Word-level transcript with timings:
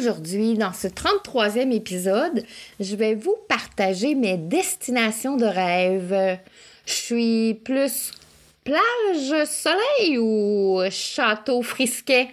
aujourd'hui, 0.00 0.54
dans 0.54 0.72
ce 0.72 0.88
33e 0.88 1.72
épisode, 1.72 2.42
je 2.78 2.96
vais 2.96 3.14
vous 3.14 3.36
partager 3.48 4.14
mes 4.14 4.38
destinations 4.38 5.36
de 5.36 5.44
rêve. 5.44 6.38
Je 6.86 6.92
suis 6.92 7.54
plus 7.54 8.12
plage 8.64 9.46
soleil 9.46 10.18
ou 10.18 10.80
château 10.90 11.60
frisquet? 11.60 12.28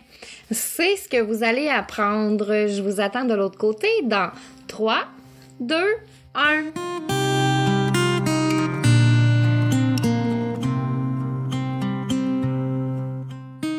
C'est 0.49 0.95
ce 0.95 1.09
que 1.09 1.21
vous 1.21 1.43
allez 1.43 1.67
apprendre. 1.67 2.67
Je 2.67 2.81
vous 2.81 3.01
attends 3.01 3.25
de 3.25 3.33
l'autre 3.33 3.57
côté 3.57 3.89
dans 4.03 4.31
3, 4.67 5.03
2, 5.59 5.75
1. 6.35 6.63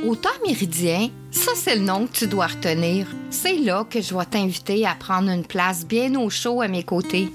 Au 0.06 0.16
méridien, 0.46 1.08
ça 1.30 1.52
c'est 1.54 1.76
le 1.76 1.82
nom 1.82 2.06
que 2.06 2.12
tu 2.12 2.26
dois 2.26 2.46
retenir. 2.46 3.06
C'est 3.30 3.56
là 3.58 3.84
que 3.88 4.00
je 4.00 4.14
vais 4.14 4.24
t'inviter 4.24 4.86
à 4.86 4.94
prendre 4.94 5.30
une 5.30 5.44
place 5.44 5.86
bien 5.86 6.14
au 6.14 6.30
chaud 6.30 6.62
à 6.62 6.68
mes 6.68 6.82
côtés. 6.82 7.30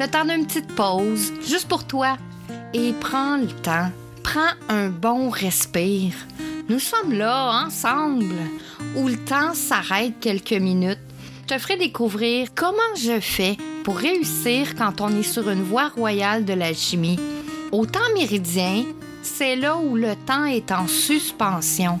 Le 0.00 0.06
temps 0.06 0.24
d'une 0.24 0.46
petite 0.46 0.74
pause, 0.74 1.32
juste 1.46 1.68
pour 1.68 1.84
toi. 1.84 2.16
Et 2.72 2.92
prends 3.00 3.36
le 3.36 3.48
temps. 3.62 3.90
Prends 4.22 4.54
un 4.68 4.88
bon 4.88 5.28
respire. 5.28 6.14
Nous 6.68 6.78
sommes 6.78 7.12
là, 7.12 7.64
ensemble, 7.66 8.34
où 8.96 9.06
le 9.06 9.16
temps 9.16 9.52
s'arrête 9.52 10.14
quelques 10.20 10.52
minutes. 10.52 10.98
Je 11.42 11.54
te 11.54 11.60
ferai 11.60 11.76
découvrir 11.76 12.48
comment 12.54 12.96
je 12.96 13.20
fais 13.20 13.58
pour 13.84 13.98
réussir 13.98 14.74
quand 14.74 15.02
on 15.02 15.10
est 15.10 15.22
sur 15.22 15.50
une 15.50 15.62
voie 15.62 15.88
royale 15.88 16.46
de 16.46 16.54
l'alchimie. 16.54 17.20
Au 17.70 17.84
temps 17.84 18.00
méridien, 18.14 18.84
c'est 19.22 19.56
là 19.56 19.76
où 19.76 19.94
le 19.94 20.16
temps 20.26 20.46
est 20.46 20.72
en 20.72 20.88
suspension. 20.88 22.00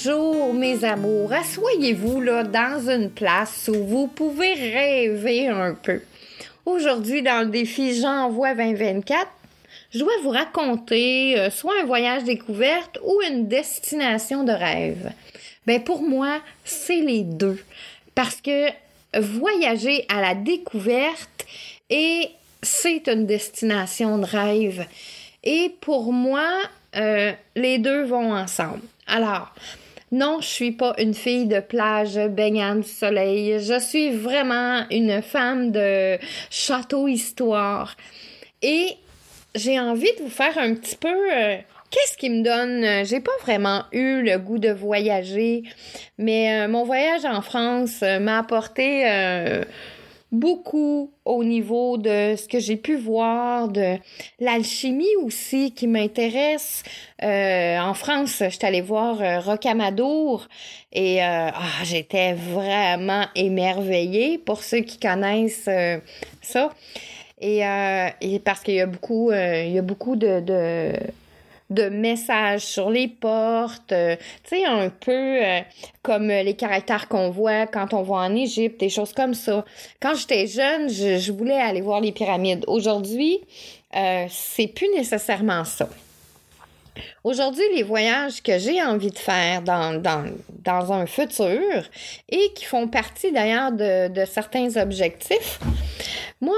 Bonjour 0.00 0.54
mes 0.54 0.84
amours, 0.84 1.32
asseyez-vous 1.32 2.20
là 2.20 2.44
dans 2.44 2.88
une 2.88 3.10
place 3.10 3.68
où 3.68 3.84
vous 3.84 4.06
pouvez 4.06 4.52
rêver 4.52 5.48
un 5.48 5.74
peu. 5.74 6.02
Aujourd'hui 6.64 7.20
dans 7.20 7.44
le 7.44 7.50
défi 7.50 8.00
J'envoie 8.00 8.54
2024, 8.54 9.26
je 9.90 9.98
dois 9.98 10.12
vous 10.22 10.30
raconter 10.30 11.36
euh, 11.36 11.50
soit 11.50 11.80
un 11.82 11.84
voyage 11.84 12.22
découverte 12.22 13.00
ou 13.04 13.20
une 13.28 13.48
destination 13.48 14.44
de 14.44 14.52
rêve. 14.52 15.10
Ben 15.66 15.82
pour 15.82 16.02
moi, 16.02 16.42
c'est 16.64 17.00
les 17.00 17.24
deux 17.24 17.58
parce 18.14 18.40
que 18.40 18.68
voyager 19.18 20.04
à 20.08 20.20
la 20.20 20.36
découverte 20.36 21.44
et 21.90 22.28
c'est 22.62 23.08
une 23.08 23.26
destination 23.26 24.18
de 24.18 24.26
rêve. 24.26 24.86
Et 25.42 25.74
pour 25.80 26.12
moi, 26.12 26.48
euh, 26.94 27.32
les 27.56 27.78
deux 27.78 28.04
vont 28.04 28.32
ensemble. 28.32 28.82
Alors, 29.08 29.52
non, 30.10 30.40
je 30.40 30.46
suis 30.46 30.72
pas 30.72 30.94
une 30.98 31.14
fille 31.14 31.46
de 31.46 31.60
plage 31.60 32.18
baignant 32.18 32.76
du 32.76 32.88
soleil. 32.88 33.58
Je 33.60 33.78
suis 33.78 34.10
vraiment 34.10 34.84
une 34.90 35.22
femme 35.22 35.70
de 35.70 36.18
château 36.50 37.08
histoire. 37.08 37.96
Et 38.62 38.96
j'ai 39.54 39.78
envie 39.78 40.12
de 40.18 40.22
vous 40.22 40.30
faire 40.30 40.56
un 40.58 40.74
petit 40.74 40.96
peu 40.96 41.08
euh, 41.08 41.56
Qu'est-ce 41.90 42.18
qui 42.18 42.28
me 42.28 42.42
donne 42.42 42.84
euh, 42.84 43.04
J'ai 43.04 43.20
pas 43.20 43.32
vraiment 43.42 43.84
eu 43.92 44.22
le 44.22 44.38
goût 44.38 44.58
de 44.58 44.68
voyager, 44.68 45.62
mais 46.18 46.68
mon 46.68 46.84
voyage 46.84 47.24
en 47.24 47.40
France 47.40 48.02
m'a 48.02 48.40
apporté 48.40 49.04
beaucoup 50.30 51.10
au 51.24 51.42
niveau 51.42 51.96
de 51.96 52.34
ce 52.36 52.46
que 52.48 52.58
j'ai 52.58 52.76
pu 52.76 52.96
voir, 52.96 53.68
de 53.68 53.96
l'alchimie 54.40 55.16
aussi 55.22 55.72
qui 55.72 55.86
m'intéresse. 55.86 56.82
Euh, 57.22 57.78
en 57.78 57.94
France, 57.94 58.42
j'étais 58.48 58.66
allée 58.66 58.80
voir 58.80 59.20
euh, 59.20 59.40
Rocamadour 59.40 60.46
et 60.92 61.22
euh, 61.22 61.48
ah, 61.52 61.84
j'étais 61.84 62.34
vraiment 62.34 63.24
émerveillée 63.34 64.38
pour 64.38 64.62
ceux 64.62 64.80
qui 64.80 64.98
connaissent 64.98 65.68
ça. 66.42 66.70
Et, 67.40 67.60
et, 68.20 68.38
parce 68.40 68.60
qu'il 68.60 68.74
y 68.74 68.80
a 68.80 68.86
beaucoup, 68.86 69.30
il 69.32 69.74
de 70.16 70.92
de 71.70 71.88
messages 71.88 72.62
sur 72.62 72.90
les 72.90 73.08
portes, 73.08 73.92
euh, 73.92 74.16
tu 74.44 74.56
sais, 74.56 74.64
un 74.64 74.88
peu 74.88 75.12
euh, 75.12 75.60
comme 76.02 76.28
les 76.28 76.54
caractères 76.54 77.08
qu'on 77.08 77.30
voit 77.30 77.66
quand 77.66 77.92
on 77.92 78.02
va 78.02 78.16
en 78.16 78.34
Égypte, 78.34 78.80
des 78.80 78.88
choses 78.88 79.12
comme 79.12 79.34
ça. 79.34 79.64
Quand 80.00 80.14
j'étais 80.14 80.46
jeune, 80.46 80.88
je, 80.88 81.30
voulais 81.32 81.60
aller 81.60 81.82
voir 81.82 82.00
les 82.00 82.12
pyramides. 82.12 82.64
Aujourd'hui, 82.66 83.40
euh, 83.94 84.26
c'est 84.30 84.68
plus 84.68 84.88
nécessairement 84.96 85.64
ça. 85.64 85.88
Aujourd'hui, 87.22 87.62
les 87.74 87.84
voyages 87.84 88.42
que 88.42 88.58
j'ai 88.58 88.82
envie 88.82 89.10
de 89.10 89.18
faire 89.18 89.62
dans, 89.62 90.92
un 90.92 91.06
futur 91.06 91.84
et 92.28 92.52
qui 92.54 92.64
font 92.64 92.88
partie 92.88 93.30
d'ailleurs 93.30 93.70
de 93.70 94.24
certains 94.24 94.76
objectifs, 94.76 95.60
moi, 96.40 96.56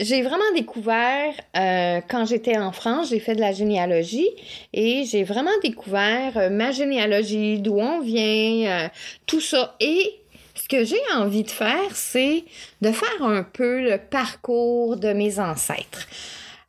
j'ai 0.00 0.22
vraiment 0.22 0.50
découvert 0.54 1.34
euh, 1.56 2.00
quand 2.08 2.24
j'étais 2.24 2.56
en 2.56 2.72
France, 2.72 3.10
j'ai 3.10 3.20
fait 3.20 3.34
de 3.34 3.40
la 3.40 3.52
généalogie 3.52 4.28
et 4.72 5.04
j'ai 5.04 5.24
vraiment 5.24 5.50
découvert 5.62 6.36
euh, 6.36 6.48
ma 6.48 6.72
généalogie, 6.72 7.58
d'où 7.58 7.78
on 7.78 8.00
vient, 8.00 8.84
euh, 8.84 8.88
tout 9.26 9.42
ça. 9.42 9.76
Et 9.78 10.18
ce 10.54 10.68
que 10.68 10.84
j'ai 10.84 11.00
envie 11.14 11.42
de 11.42 11.50
faire, 11.50 11.94
c'est 11.94 12.44
de 12.80 12.90
faire 12.92 13.22
un 13.22 13.42
peu 13.42 13.82
le 13.82 13.98
parcours 13.98 14.96
de 14.96 15.12
mes 15.12 15.38
ancêtres. 15.38 16.08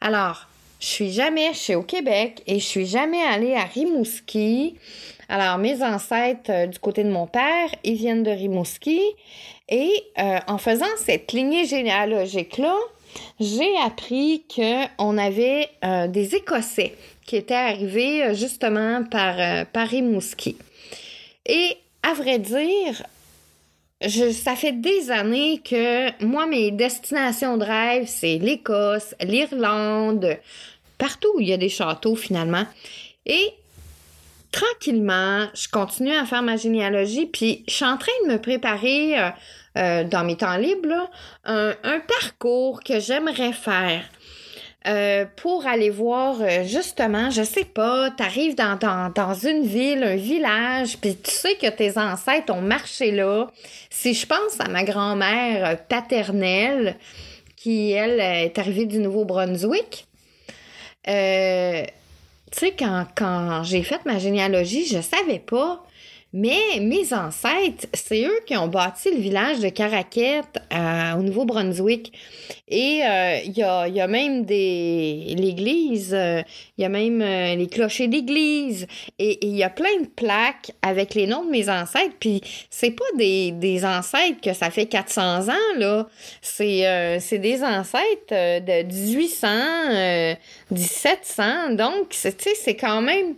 Alors, 0.02 0.48
je 0.82 0.88
suis 0.88 1.12
jamais, 1.12 1.54
chez 1.54 1.76
au 1.76 1.84
Québec 1.84 2.42
et 2.48 2.60
je 2.60 2.66
suis 2.66 2.86
jamais 2.86 3.22
allée 3.24 3.54
à 3.54 3.64
Rimouski. 3.64 4.76
Alors, 5.30 5.58
mes 5.58 5.82
ancêtres 5.84 6.68
du 6.68 6.80
côté 6.80 7.06
de 7.06 7.12
mon 7.12 7.28
père, 7.28 7.70
ils 7.86 7.96
viennent 7.96 8.24
de 8.24 8.32
Rimouski. 8.32 9.00
Et 9.70 9.92
en 10.18 10.58
faisant 10.58 10.86
cette 10.98 11.32
lignée 11.32 11.66
généalogique-là, 11.66 12.76
j'ai 13.40 13.78
appris 13.84 14.44
qu'on 14.54 15.18
avait 15.18 15.70
euh, 15.84 16.08
des 16.08 16.36
Écossais 16.36 16.96
qui 17.26 17.36
étaient 17.36 17.54
arrivés 17.54 18.24
euh, 18.24 18.34
justement 18.34 19.04
par, 19.04 19.40
euh, 19.40 19.66
Paris 19.72 19.98
Rimouski. 19.98 20.58
Et 21.46 21.78
à 22.04 22.14
vrai 22.14 22.40
dire, 22.40 23.04
ça 24.34 24.56
fait 24.56 24.74
des 24.74 25.12
années 25.12 25.62
que 25.64 26.24
moi, 26.24 26.46
mes 26.46 26.72
destinations 26.72 27.58
de 27.58 27.64
rêve, 27.64 28.06
c'est 28.08 28.38
l'Écosse, 28.38 29.16
l'Irlande, 29.22 30.38
partout 30.98 31.30
où 31.36 31.40
il 31.40 31.50
y 31.50 31.54
a 31.54 31.58
des 31.58 31.70
châteaux 31.70 32.16
finalement. 32.16 32.66
Et 33.26 33.54
tranquillement, 34.52 35.48
je 35.54 35.68
continue 35.68 36.14
à 36.14 36.26
faire 36.26 36.42
ma 36.42 36.58
généalogie, 36.58 37.28
puis 37.28 37.64
je 37.68 37.74
suis 37.74 37.86
en 37.86 37.98
train 37.98 38.12
de 38.26 38.34
me 38.34 38.42
préparer 38.42 39.20
euh, 39.20 39.30
dans 39.76 40.26
mes 40.26 40.36
temps 40.36 40.58
libres, 40.58 41.10
un, 41.46 41.74
parcours 42.08 42.82
que 42.84 43.00
j'aimerais 43.00 43.54
faire. 43.54 44.04
euh, 44.88 45.26
pour 45.36 45.68
aller 45.68 45.92
voir 45.92 46.38
euh, 46.42 46.64
justement, 46.64 47.30
je 47.30 47.44
sais 47.44 47.66
pas, 47.66 48.10
t'arrives 48.10 48.56
dans, 48.56 48.80
dans, 49.14 49.34
une 49.36 49.64
ville, 49.64 50.04
un 50.04 50.16
village, 50.16 50.98
puis 50.98 51.16
tu 51.16 51.30
sais 51.30 51.56
que 51.56 51.68
tes 51.70 51.98
ancêtres 52.00 52.52
ont 52.54 52.62
marché 52.62 53.12
là. 53.12 53.48
Si 53.92 54.14
je 54.16 54.26
pense 54.26 54.60
à 54.60 54.68
ma 54.70 54.84
grand-mère 54.84 55.78
paternelle, 55.88 56.96
qui, 57.56 57.92
elle, 57.92 58.20
est 58.20 58.58
arrivée 58.58 58.88
du 58.88 58.98
Nouveau-Brunswick, 58.98 60.08
euh, 61.08 61.84
tu 62.52 62.60
sais, 62.60 62.72
quand, 62.78 63.06
quand 63.16 63.62
j'ai 63.64 63.84
fait 63.84 64.04
ma 64.06 64.18
généalogie, 64.18 64.88
je 64.88 65.00
savais 65.00 65.40
pas 65.40 65.86
mais 66.34 66.80
mes 66.80 67.14
ancêtres, 67.14 67.88
c'est 67.94 68.24
eux 68.24 68.40
qui 68.46 68.56
ont 68.56 68.70
bâti 68.70 69.12
le 69.12 69.20
village 69.20 69.60
de 69.60 69.68
Caraquette 69.68 70.60
euh, 70.74 71.14
au 71.16 71.24
Nouveau-Brunswick. 71.24 72.14
Et 72.70 73.02
euh, 73.04 73.40
il 73.44 73.58
y, 73.58 73.64
a, 73.64 73.90
y, 73.90 74.00
a, 74.00 74.08
même 74.08 74.46
des 74.46 75.36
l'église, 75.38 76.14
euh, 76.14 76.42
il 76.78 76.84
y 76.84 76.86
a 76.86 76.90
même 76.90 77.20
les 77.20 77.68
clochers 77.68 78.08
d'église. 78.08 78.88
Et 79.20 79.46
il 79.46 79.58
y 79.58 79.64
a 79.64 79.70
plein 79.70 80.00
de 80.02 80.08
plaques 80.08 80.72
avec 80.82 81.16
les 81.16 81.28
noms 81.28 81.44
de 81.44 81.50
mes 81.50 81.70
ancêtres. 81.70 82.16
Puis 82.18 82.42
c'est 82.70 82.92
pas 82.92 83.04
des, 83.18 83.52
des 83.52 83.84
ancêtres 83.84 84.40
que 84.42 84.54
ça 84.54 84.70
fait 84.70 84.86
400 84.86 85.50
ans, 85.50 85.78
là. 85.78 86.08
C'est 86.42 87.20
c'est 87.20 87.40
des 87.40 87.62
ancêtres 87.62 88.30
de 88.30 88.84
1800, 88.84 90.38
1700. 90.72 91.72
Donc, 91.72 92.14
sais, 92.14 92.34
c'est 92.56 92.76
quand 92.76 93.02
même 93.02 93.36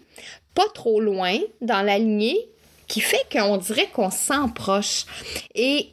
pas 0.53 0.67
trop 0.75 0.99
loin 0.99 1.37
dans 1.61 1.81
la 1.81 1.97
lignée 1.97 2.52
qui 2.87 3.01
fait 3.01 3.25
qu'on 3.31 3.57
dirait 3.57 3.89
qu'on 3.93 4.11
s'en 4.11 4.49
proche. 4.49 5.05
Et 5.55 5.89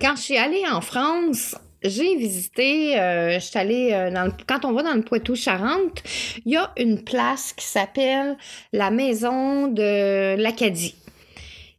quand 0.00 0.16
je 0.16 0.22
suis 0.22 0.36
allée 0.36 0.64
en 0.70 0.80
France, 0.80 1.56
j'ai 1.82 2.16
visité, 2.16 2.98
euh, 2.98 3.38
euh, 3.56 4.28
quand 4.46 4.64
on 4.64 4.72
va 4.72 4.82
dans 4.82 4.94
le 4.94 5.02
Poitou-Charentes, 5.02 6.02
il 6.44 6.52
y 6.52 6.56
a 6.56 6.72
une 6.76 7.02
place 7.02 7.52
qui 7.52 7.64
s'appelle 7.64 8.36
la 8.72 8.90
Maison 8.90 9.68
de 9.68 10.36
l'Acadie. 10.36 10.96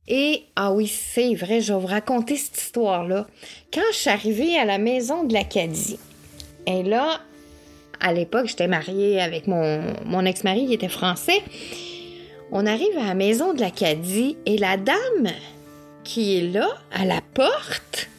Et, 0.07 0.43
ah 0.55 0.71
oui, 0.71 0.87
c'est 0.87 1.35
vrai, 1.35 1.61
je 1.61 1.73
vais 1.73 1.79
vous 1.79 1.87
raconter 1.87 2.35
cette 2.35 2.57
histoire-là. 2.57 3.27
Quand 3.73 3.81
je 3.91 3.97
suis 3.97 4.09
arrivée 4.09 4.57
à 4.57 4.65
la 4.65 4.77
Maison 4.77 5.23
de 5.23 5.33
l'Acadie, 5.33 5.99
et 6.65 6.83
là, 6.83 7.21
à 7.99 8.13
l'époque, 8.13 8.47
j'étais 8.47 8.67
mariée 8.67 9.21
avec 9.21 9.47
mon 9.47 10.25
ex-mari 10.25 10.67
qui 10.67 10.73
était 10.73 10.89
français, 10.89 11.43
on 12.51 12.65
arrive 12.65 12.97
à 12.97 13.05
la 13.05 13.13
maison 13.13 13.53
de 13.53 13.59
l'Acadie 13.59 14.37
et 14.45 14.57
la 14.57 14.77
dame 14.77 15.29
qui 16.03 16.37
est 16.37 16.51
là, 16.51 16.67
à 16.91 17.05
la 17.05 17.21
porte, 17.33 18.09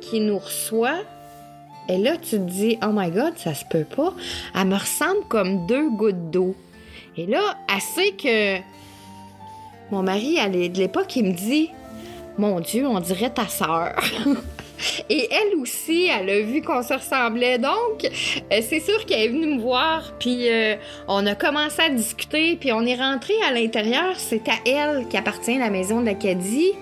qui 0.00 0.20
nous 0.20 0.38
reçoit, 0.38 1.00
et 1.90 1.98
là, 1.98 2.16
tu 2.16 2.30
te 2.30 2.36
dis, 2.36 2.78
oh 2.84 2.90
my 2.92 3.10
god, 3.10 3.32
ça 3.36 3.52
se 3.52 3.64
peut 3.64 3.84
pas. 3.84 4.14
Elle 4.54 4.68
me 4.68 4.76
ressemble 4.76 5.24
comme 5.28 5.66
deux 5.66 5.90
gouttes 5.90 6.30
d'eau. 6.30 6.54
Et 7.16 7.26
là, 7.26 7.40
elle 7.68 7.80
sait 7.80 8.12
que 8.12 8.62
mon 9.90 10.04
mari, 10.04 10.36
de 10.36 10.78
l'époque, 10.78 11.16
il 11.16 11.24
me 11.24 11.32
dit, 11.32 11.70
mon 12.38 12.60
Dieu, 12.60 12.86
on 12.86 13.00
dirait 13.00 13.30
ta 13.30 13.48
sœur. 13.48 13.96
Et 15.08 15.28
elle 15.30 15.58
aussi, 15.58 16.08
elle 16.08 16.30
a 16.30 16.40
vu 16.40 16.62
qu'on 16.62 16.82
se 16.82 16.94
ressemblait. 16.94 17.58
Donc, 17.58 18.04
euh, 18.04 18.60
c'est 18.62 18.80
sûr 18.80 19.04
qu'elle 19.06 19.20
est 19.20 19.28
venue 19.28 19.54
me 19.54 19.60
voir, 19.60 20.12
puis 20.18 20.48
euh, 20.48 20.76
on 21.08 21.26
a 21.26 21.34
commencé 21.34 21.82
à 21.82 21.88
discuter, 21.90 22.56
puis 22.56 22.72
on 22.72 22.82
est 22.82 22.96
rentré 22.96 23.34
à 23.48 23.52
l'intérieur. 23.52 24.14
C'est 24.16 24.48
à 24.48 24.54
elle 24.66 25.06
qui 25.08 25.16
appartient 25.16 25.58
la 25.58 25.70
maison 25.70 26.00
d'Acadie. 26.00 26.72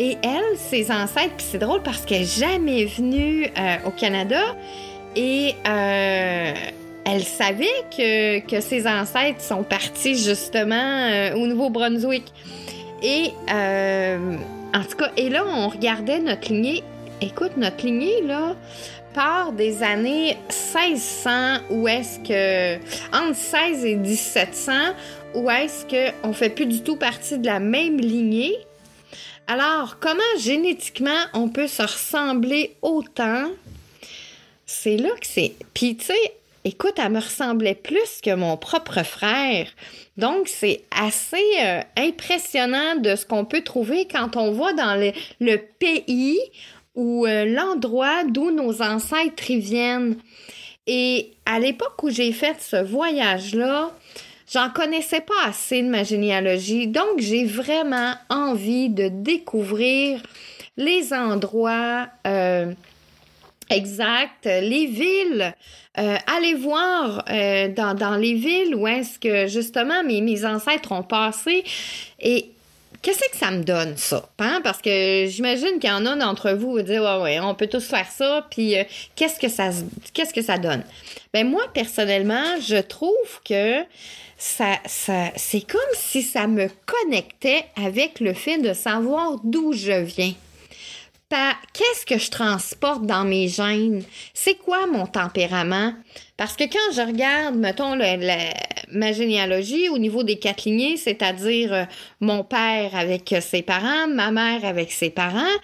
Et 0.00 0.16
elle, 0.22 0.56
ses 0.56 0.92
ancêtres, 0.92 1.34
puis 1.36 1.46
c'est 1.50 1.58
drôle 1.58 1.82
parce 1.82 2.04
qu'elle 2.04 2.20
n'est 2.20 2.24
jamais 2.24 2.84
venue 2.84 3.46
euh, 3.46 3.76
au 3.86 3.90
Canada. 3.90 4.40
Et 5.16 5.54
elle 5.64 7.24
savait 7.24 7.66
que, 7.96 8.38
que, 8.40 8.60
ses 8.60 8.86
ancêtres 8.86 9.40
sont 9.40 9.64
partis 9.64 10.16
justement 10.16 11.32
au 11.34 11.46
Nouveau-Brunswick. 11.48 12.22
Et 13.02 13.32
en 14.74 14.84
tout 14.84 14.96
cas, 14.96 15.10
et 15.16 15.28
là, 15.28 15.44
on 15.46 15.68
regardait 15.68 16.20
notre 16.20 16.52
lignée 16.52 16.84
Écoute, 17.20 17.56
notre 17.56 17.84
lignée, 17.84 18.22
là, 18.22 18.54
part 19.12 19.50
des 19.50 19.82
années 19.82 20.36
1600, 20.50 21.30
où 21.70 21.88
est-ce 21.88 22.20
que. 22.20 22.76
entre 23.12 23.34
16 23.34 23.84
et 23.84 23.96
1700, 23.96 24.72
où 25.34 25.50
est-ce 25.50 25.84
qu'on 25.84 26.32
fait 26.32 26.50
plus 26.50 26.66
du 26.66 26.82
tout 26.82 26.94
partie 26.94 27.38
de 27.38 27.46
la 27.46 27.58
même 27.58 27.98
lignée. 27.98 28.56
Alors, 29.48 29.98
comment 29.98 30.20
génétiquement 30.38 31.18
on 31.34 31.48
peut 31.48 31.66
se 31.66 31.82
ressembler 31.82 32.76
autant? 32.82 33.50
C'est 34.64 34.96
là 34.96 35.10
que 35.20 35.26
c'est. 35.26 35.54
Puis, 35.74 35.96
tu 35.96 36.06
sais, 36.06 36.34
écoute, 36.64 36.94
elle 36.98 37.10
me 37.10 37.20
ressemblait 37.20 37.74
plus 37.74 38.20
que 38.22 38.32
mon 38.34 38.56
propre 38.56 39.02
frère. 39.02 39.66
Donc, 40.16 40.46
c'est 40.46 40.82
assez 40.92 41.36
euh, 41.64 41.80
impressionnant 41.96 42.96
de 42.96 43.16
ce 43.16 43.26
qu'on 43.26 43.44
peut 43.44 43.62
trouver 43.62 44.06
quand 44.06 44.36
on 44.36 44.52
va 44.52 44.72
dans 44.72 45.12
le 45.40 45.56
pays 45.78 46.38
ou 46.98 47.26
euh, 47.26 47.44
l'endroit 47.44 48.24
d'où 48.24 48.50
nos 48.50 48.82
ancêtres 48.82 49.52
viennent. 49.52 50.16
Et 50.88 51.30
à 51.46 51.60
l'époque 51.60 52.02
où 52.02 52.10
j'ai 52.10 52.32
fait 52.32 52.56
ce 52.60 52.82
voyage-là, 52.82 53.92
j'en 54.52 54.68
connaissais 54.70 55.20
pas 55.20 55.46
assez 55.46 55.80
de 55.80 55.88
ma 55.88 56.02
généalogie, 56.02 56.88
donc 56.88 57.18
j'ai 57.18 57.44
vraiment 57.44 58.14
envie 58.28 58.88
de 58.88 59.08
découvrir 59.08 60.20
les 60.76 61.12
endroits 61.12 62.08
euh, 62.26 62.72
exacts, 63.70 64.46
les 64.46 64.86
villes. 64.86 65.54
Euh, 65.98 66.16
aller 66.32 66.54
voir 66.54 67.24
dans, 67.24 67.96
dans, 67.96 68.16
les 68.16 68.34
villes 68.34 68.74
où 68.76 68.86
est-ce 68.86 69.18
que 69.18 69.48
justement 69.48 70.04
mes, 70.04 70.20
mes 70.20 70.44
ancêtres 70.44 70.92
ont 70.92 71.02
passé 71.02 71.64
et 72.20 72.52
Qu'est-ce 73.00 73.20
que 73.30 73.36
ça 73.36 73.50
me 73.50 73.62
donne, 73.62 73.96
ça? 73.96 74.28
Hein? 74.38 74.60
Parce 74.64 74.82
que 74.82 75.26
j'imagine 75.28 75.78
qu'il 75.78 75.88
y 75.88 75.92
en 75.92 76.04
a 76.06 76.16
d'entre 76.16 76.50
vous 76.52 76.78
qui 76.78 76.84
dire 76.84 77.02
Ouais, 77.02 77.22
ouais, 77.22 77.40
on 77.40 77.54
peut 77.54 77.68
tous 77.68 77.84
faire 77.84 78.10
ça, 78.10 78.46
puis 78.50 78.76
euh, 78.76 78.84
qu'est-ce 79.14 79.38
que 79.38 79.48
ça 79.48 79.70
qu'est-ce 80.12 80.34
que 80.34 80.42
ça 80.42 80.58
donne? 80.58 80.82
Ben 81.32 81.48
moi, 81.48 81.62
personnellement, 81.72 82.60
je 82.60 82.76
trouve 82.76 83.40
que 83.44 83.82
ça, 84.36 84.78
c'est 84.84 85.66
comme 85.66 85.80
si 85.94 86.22
ça 86.22 86.46
me 86.46 86.68
connectait 86.86 87.64
avec 87.76 88.20
le 88.20 88.34
fait 88.34 88.58
de 88.58 88.72
savoir 88.72 89.36
d'où 89.44 89.72
je 89.72 89.92
viens 89.92 90.34
qu'est-ce 91.72 92.06
que 92.06 92.18
je 92.18 92.30
transporte 92.30 93.04
dans 93.04 93.24
mes 93.24 93.48
gènes? 93.48 94.02
C'est 94.34 94.54
quoi 94.54 94.86
mon 94.86 95.06
tempérament? 95.06 95.92
Parce 96.36 96.56
que 96.56 96.64
quand 96.64 96.94
je 96.94 97.02
regarde, 97.02 97.56
mettons, 97.56 97.94
ma 98.92 99.12
généalogie 99.12 99.88
au 99.88 99.98
niveau 99.98 100.22
des 100.22 100.38
quatre 100.38 100.64
lignées, 100.64 100.96
c'est-à-dire 100.96 101.72
euh, 101.72 101.84
mon 102.20 102.44
père 102.44 102.94
avec 102.94 103.34
ses 103.40 103.62
parents, 103.62 104.08
ma 104.08 104.30
mère 104.30 104.64
avec 104.64 104.92
ses 104.92 105.10
parents, 105.10 105.56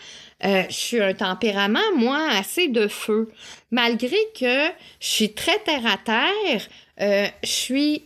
euh, 0.45 0.62
je 0.69 0.75
suis 0.75 1.00
un 1.00 1.14
tempérament, 1.14 1.78
moi, 1.97 2.28
assez 2.33 2.69
de 2.69 2.88
feu. 2.88 3.31
Malgré 3.71 4.16
que 4.38 4.66
je 5.00 5.09
suis 5.09 5.33
très 5.33 5.59
terre 5.61 5.87
à 5.87 5.97
terre, 5.97 6.69
euh, 7.00 7.26
je 7.43 7.49
suis 7.49 8.04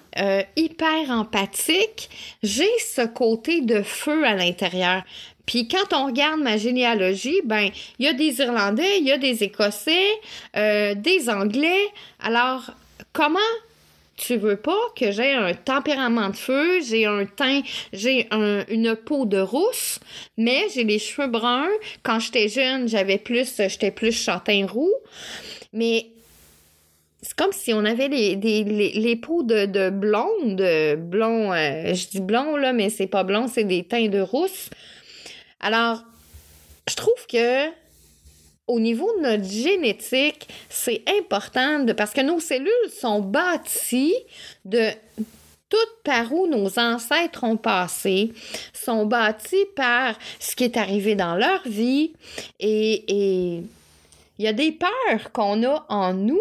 hyper 0.57 1.11
empathique, 1.11 2.09
j'ai 2.43 2.71
ce 2.79 3.07
côté 3.07 3.61
de 3.61 3.83
feu 3.83 4.25
à 4.25 4.35
l'intérieur. 4.35 5.03
Puis 5.49 5.67
quand 5.67 5.95
on 5.95 6.09
regarde 6.09 6.43
ma 6.43 6.59
généalogie, 6.59 7.41
ben 7.47 7.71
il 7.99 8.05
y 8.05 8.09
a 8.09 8.13
des 8.13 8.39
Irlandais, 8.41 8.99
il 8.99 9.07
y 9.07 9.13
a 9.13 9.17
des 9.17 9.43
Écossais, 9.43 10.11
euh, 10.59 10.95
des 10.95 11.31
Anglais. 11.31 11.87
Alors 12.21 12.71
comment 13.15 13.39
tu 14.19 14.37
veux 14.37 14.57
pas 14.57 14.77
que 14.97 15.11
j'ai 15.13 15.33
un 15.33 15.55
tempérament 15.55 16.31
de 16.31 16.37
feu, 16.37 16.81
j'ai 16.83 17.07
un 17.07 17.25
teint, 17.25 17.63
j'ai 17.93 18.29
une 18.33 18.97
peau 18.97 19.25
de 19.25 19.39
rousse, 19.39 20.01
mais 20.37 20.67
j'ai 20.75 20.85
les 20.85 20.99
cheveux 20.99 21.29
bruns. 21.29 21.69
Quand 22.03 22.19
j'étais 22.19 22.49
jeune, 22.49 22.89
j'avais 22.89 23.19
plus, 23.19 23.57
j'étais 23.57 23.93
plus 23.93 24.13
châtain 24.13 24.67
roux. 24.67 24.95
Mais 25.73 26.09
c'est 27.23 27.35
comme 27.35 27.53
si 27.53 27.73
on 27.73 27.85
avait 27.85 28.09
les, 28.09 29.17
peaux 29.17 29.43
de, 29.43 29.67
de 29.67 29.91
blonde, 29.91 30.63
blond, 31.11 31.53
euh, 31.53 31.95
je 31.95 32.09
dis 32.09 32.21
blond 32.21 32.57
là, 32.57 32.73
mais 32.73 32.91
c'est 32.91 33.07
pas 33.07 33.23
blond, 33.23 33.47
c'est 33.47 33.65
des 33.65 33.85
teints 33.85 34.09
de 34.09 34.21
rousse. 34.21 34.71
Alors, 35.61 36.03
je 36.89 36.95
trouve 36.97 37.27
que 37.31 37.69
au 38.69 38.79
niveau 38.79 39.11
de 39.17 39.23
notre 39.23 39.45
génétique, 39.45 40.47
c'est 40.69 41.03
important 41.19 41.85
parce 41.97 42.13
que 42.13 42.21
nos 42.21 42.39
cellules 42.39 42.91
sont 43.01 43.21
bâties 43.21 44.15
de 44.65 44.91
tout 45.69 45.77
par 46.05 46.33
où 46.33 46.47
nos 46.47 46.79
ancêtres 46.79 47.45
ont 47.45 47.57
passé, 47.57 48.33
sont 48.73 49.05
bâties 49.07 49.67
par 49.75 50.19
ce 50.39 50.55
qui 50.55 50.65
est 50.65 50.77
arrivé 50.77 51.15
dans 51.15 51.35
leur 51.35 51.67
vie 51.67 52.13
et 52.61 53.05
il 54.39 54.45
y 54.45 54.47
a 54.47 54.53
des 54.53 54.73
peurs 54.73 55.33
qu'on 55.33 55.63
a 55.65 55.85
en 55.89 56.15
nous 56.15 56.41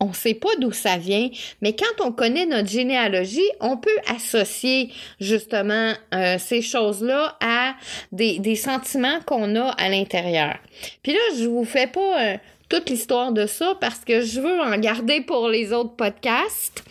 on 0.00 0.08
ne 0.08 0.14
sait 0.14 0.34
pas 0.34 0.54
d'où 0.60 0.72
ça 0.72 0.96
vient, 0.96 1.28
mais 1.60 1.74
quand 1.74 2.04
on 2.04 2.12
connaît 2.12 2.46
notre 2.46 2.68
généalogie, 2.68 3.48
on 3.60 3.76
peut 3.76 3.98
associer 4.14 4.90
justement 5.20 5.92
euh, 6.14 6.36
ces 6.38 6.62
choses-là 6.62 7.36
à 7.40 7.74
des, 8.12 8.56
sentiments 8.56 9.18
qu'on 9.26 9.56
a 9.56 9.70
à 9.70 9.88
l'intérieur. 9.88 10.56
Puis 11.02 11.12
là, 11.12 11.18
je 11.38 11.46
vous 11.46 11.64
fais 11.64 11.86
pas 11.86 12.22
euh, 12.22 12.36
toute 12.68 12.90
l'histoire 12.90 13.32
de 13.32 13.46
ça 13.46 13.76
parce 13.80 14.00
que 14.00 14.20
je 14.20 14.40
veux 14.40 14.60
en 14.60 14.76
garder 14.78 15.20
pour 15.20 15.48
les 15.48 15.72
autres 15.72 15.94
podcasts 15.94 16.84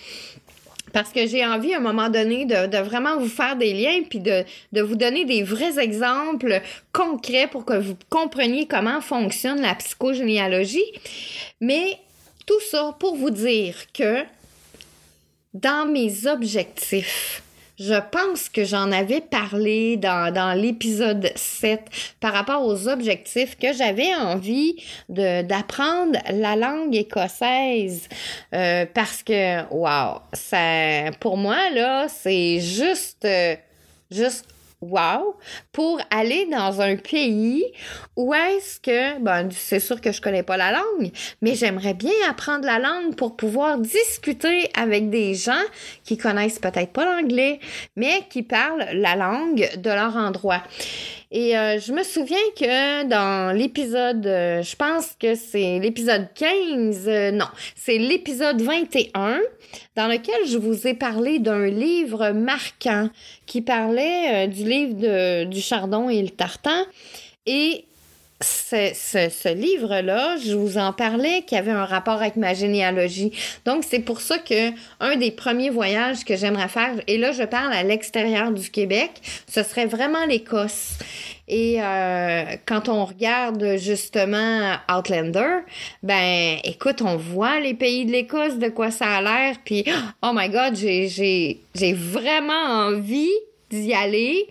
parce 0.94 1.12
que 1.12 1.28
j'ai 1.28 1.46
envie 1.46 1.74
à 1.74 1.78
un 1.78 1.82
moment 1.82 2.10
donné 2.10 2.46
de, 2.46 2.78
vraiment 2.78 3.18
vous 3.18 3.28
faire 3.28 3.56
des 3.56 3.74
liens 3.74 4.02
puis 4.10 4.20
de, 4.20 4.44
de, 4.72 4.82
vous 4.82 4.96
donner 4.96 5.26
des 5.26 5.44
vrais 5.44 5.80
exemples 5.80 6.62
concrets 6.92 7.48
pour 7.48 7.66
que 7.66 7.78
vous 7.78 7.96
compreniez 8.10 8.66
comment 8.66 9.02
fonctionne 9.02 9.62
la 9.62 9.76
psychogénéalogie. 9.76 10.92
Mais 11.62 12.00
tout 12.48 12.62
ça 12.72 12.96
pour 12.98 13.16
vous 13.16 13.30
dire 13.30 13.76
que 13.94 14.24
dans 15.54 15.86
mes 15.86 16.26
objectifs, 16.26 17.44
je 17.80 17.94
pense 18.12 18.50
que 18.50 18.64
j'en 18.64 18.92
avais 18.92 19.22
parlé 19.22 19.98
dans, 19.98 20.60
l'épisode 20.60 21.32
7 21.36 21.82
par 22.20 22.34
rapport 22.34 22.66
aux 22.66 22.88
objectifs 22.88 23.56
que 23.58 23.72
j'avais 23.72 24.16
envie 24.16 24.84
d'apprendre 25.10 26.18
la 26.32 26.56
langue 26.56 26.96
écossaise. 26.96 28.08
Euh, 28.54 28.86
parce 28.92 29.22
que, 29.22 29.62
wow, 29.72 30.22
ça, 30.34 31.12
pour 31.20 31.38
moi, 31.38 31.70
là, 31.70 32.08
c'est 32.08 32.60
juste, 32.62 33.26
euh, 33.26 33.56
juste 34.10 34.46
wow, 34.82 35.36
pour 35.72 36.00
aller 36.12 36.48
dans 36.52 36.82
un 36.82 36.96
pays 36.98 37.66
où 38.16 38.34
est-ce 38.34 38.80
que, 38.80 39.20
ben, 39.20 39.50
c'est 39.52 39.80
sûr 39.80 40.00
que 40.02 40.12
je 40.12 40.22
connais 40.22 40.44
pas 40.44 40.58
la 40.58 40.72
langue, 40.72 41.12
mais 41.42 41.56
j'aimerais 41.56 41.94
bien 41.94 42.14
apprendre 42.30 42.66
la 42.66 42.80
langue 42.80 43.16
pour 43.16 43.36
pouvoir 43.36 43.78
discuter 43.80 44.70
avec 44.76 45.10
des 45.10 45.34
gens 45.34 45.64
qui 46.04 46.18
connaissent 46.18 46.60
peut-être 46.60 46.94
pas 46.94 47.06
l'anglais, 47.06 47.60
mais 47.96 48.24
qui 48.30 48.44
parlent 48.44 48.86
la 48.94 49.16
langue 49.16 49.70
de 49.78 49.90
leur 49.90 50.16
endroit. 50.16 50.62
Et 51.30 51.58
euh, 51.58 51.78
je 51.78 51.92
me 51.92 52.04
souviens 52.04 52.38
que 52.58 53.04
dans 53.04 53.54
l'épisode, 53.54 54.26
euh, 54.26 54.62
je 54.64 54.76
pense 54.78 55.14
que 55.20 55.36
c'est 55.36 55.78
l'épisode 55.80 56.28
15, 56.34 57.08
euh, 57.08 57.32
non, 57.32 57.48
c'est 57.76 57.98
l'épisode 57.98 58.62
21, 58.62 59.42
dans 59.98 60.08
lequel 60.08 60.48
je 60.48 60.58
vous 60.58 60.88
ai 60.88 60.94
parlé 60.94 61.40
d'un 61.40 61.68
livre 61.68 62.32
marquant 62.32 63.10
qui 63.46 63.62
parlait 63.62 64.48
du 64.48 64.64
livre 64.64 64.94
de, 64.94 65.44
du 65.44 65.60
chardon 65.60 66.10
et 66.10 66.22
le 66.22 66.30
tartan. 66.30 66.86
Et 67.46 67.86
ce, 68.40 68.94
ce, 68.94 69.54
livre-là, 69.54 70.38
je 70.38 70.54
vous 70.54 70.78
en 70.78 70.94
parlais, 70.94 71.42
qui 71.42 71.56
avait 71.56 71.72
un 71.72 71.86
rapport 71.86 72.22
avec 72.22 72.36
ma 72.36 72.54
généalogie. 72.54 73.32
Donc, 73.66 73.84
c'est 73.88 74.00
pour 74.00 74.22
ça 74.22 74.38
que 74.38 74.72
un 75.00 75.16
des 75.16 75.32
premiers 75.32 75.72
voyages 75.72 76.24
que 76.24 76.36
j'aimerais 76.36 76.68
faire, 76.68 76.94
et 77.08 77.18
là, 77.18 77.32
je 77.32 77.44
parle 77.44 77.74
à 77.74 77.82
l'extérieur 77.82 78.52
du 78.52 78.70
Québec, 78.70 79.10
ce 79.52 79.64
serait 79.64 79.88
vraiment 79.88 80.26
l'Écosse. 80.26 81.00
Et 81.48 81.82
euh, 81.82 82.44
quand 82.66 82.90
on 82.90 83.06
regarde 83.06 83.78
justement 83.78 84.76
Outlander, 84.92 85.62
ben 86.04 86.58
écoute, 86.64 87.02
on 87.02 87.16
voit 87.16 87.60
les 87.60 87.74
pays 87.74 88.06
de 88.06 88.12
l'Écosse, 88.12 88.58
de 88.58 88.68
quoi 88.68 88.92
ça 88.92 89.16
a 89.16 89.22
l'air, 89.22 89.56
puis 89.64 89.86
oh 90.22 90.32
my 90.34 90.50
god, 90.50 90.76
j'ai 90.76 91.94
vraiment 91.94 92.88
envie 92.88 93.32
d'y 93.70 93.94
aller. 93.94 94.48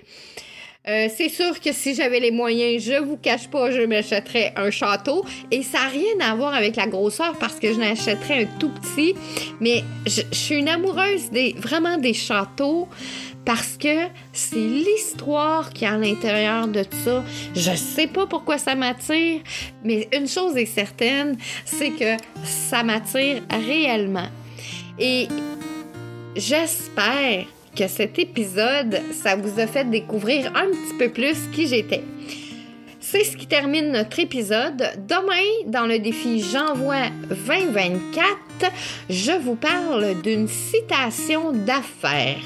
Euh, 0.89 1.09
c'est 1.15 1.29
sûr 1.29 1.59
que 1.61 1.73
si 1.73 1.95
j'avais 1.95 2.21
les 2.21 2.31
moyens, 2.31 2.85
je 2.85 3.03
vous 3.03 3.17
cache 3.17 3.49
pas, 3.49 3.73
je 3.73 3.83
m'achèterais 3.83 4.53
un 4.57 4.71
château. 4.71 5.25
Et 5.51 5.63
ça 5.63 5.79
n'a 5.79 5.89
rien 5.89 6.21
à 6.21 6.35
voir 6.37 6.55
avec 6.55 6.77
la 6.77 6.87
grosseur 6.87 7.37
parce 7.39 7.57
que 7.57 7.73
je 7.73 7.79
n'achèterais 7.79 8.45
un 8.45 8.47
tout 8.59 8.71
petit. 8.71 9.15
Mais 9.61 9.83
je, 10.07 10.23
suis 10.31 10.57
une 10.57 10.69
amoureuse 10.69 11.31
des, 11.31 11.55
vraiment 11.59 11.99
des 11.99 12.15
châteaux 12.15 12.89
parce 13.45 13.77
que 13.77 14.07
c'est 14.33 14.57
l'histoire 14.57 15.73
qui 15.73 15.85
est 15.85 15.89
à 15.89 15.97
l'intérieur 15.97 16.69
de 16.69 16.85
tout 16.85 16.97
ça. 17.05 17.25
Je 17.55 17.75
sais 17.75 18.07
pas 18.07 18.27
pourquoi 18.27 18.59
ça 18.59 18.75
m'attire, 18.75 19.41
mais 19.83 20.09
une 20.13 20.29
chose 20.29 20.57
est 20.57 20.67
certaine, 20.67 21.37
c'est 21.65 21.91
que 21.91 22.17
ça 22.45 22.83
m'attire 22.83 23.43
réellement. 23.51 24.29
Et 24.99 25.29
j'espère 26.37 27.47
que 27.77 27.89
cet 27.89 28.19
épisode, 28.19 29.01
ça 29.13 29.37
vous 29.37 29.61
a 29.61 29.67
fait 29.67 29.89
découvrir 29.89 30.47
un 30.57 30.67
petit 30.67 30.99
peu 30.99 31.11
plus 31.11 31.37
qui 31.53 31.69
j'étais. 31.69 32.03
C'est 33.01 33.23
ce 33.23 33.37
qui 33.37 33.47
termine 33.47 33.93
notre 33.93 34.19
épisode. 34.19 34.91
Demain, 35.07 35.45
dans 35.67 35.87
le 35.87 35.99
défi 35.99 36.41
J'envoie 36.41 37.09
2024, 37.29 38.73
je 39.11 39.33
vous 39.33 39.55
parle 39.55 40.21
d'une 40.23 40.49
citation 40.49 41.53
d'affaires. 41.53 42.43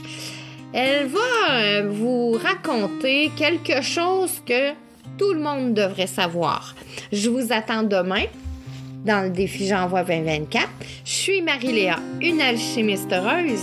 Elle 0.75 1.07
va 1.07 1.53
euh, 1.53 1.89
vous 1.91 2.33
raconter 2.33 3.31
quelque 3.37 3.81
chose 3.81 4.43
que 4.45 4.71
tout 5.17 5.33
le 5.33 5.41
monde 5.41 5.75
devrait 5.75 6.07
savoir. 6.07 6.75
Je 7.13 7.31
vous 7.31 7.53
attends 7.53 7.83
demain 7.83 8.25
dans 9.05 9.25
le 9.25 9.31
défi 9.31 9.67
J'envoie 9.67 10.03
2024. 10.03 10.69
Je 11.05 11.11
suis 11.11 11.43
Marie-Léa, 11.43 11.97
une 12.21 12.41
alchimiste 12.41 13.13
heureuse 13.13 13.63